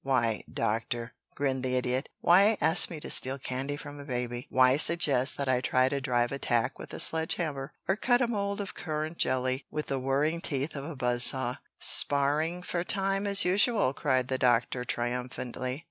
[0.03, 4.47] "Why, Doctor," grinned the Idiot, "why ask me to steal candy from a baby?
[4.49, 8.27] Why suggest that I try to drive a tack with a sledgehammer, or cut a
[8.27, 11.57] mold of currant jelly with the whirring teeth of a buzz saw"
[11.99, 15.79] "Sparring for time as usual," cried the Doctor triumphantly.